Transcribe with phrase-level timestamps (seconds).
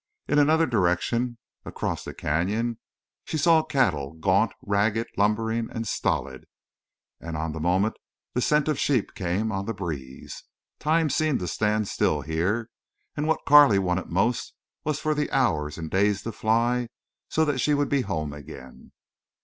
[0.27, 2.79] In another direction, across the canyon,
[3.23, 6.45] she saw cattle, gaunt, ragged, lumbering, and stolid.
[7.19, 7.97] And on the moment
[8.33, 10.43] the scent of sheep came on the breeze.
[10.79, 12.71] Time seemed to stand still here,
[13.15, 16.87] and what Carley wanted most was for the hours and days to fly,
[17.29, 18.93] so that she would be home again.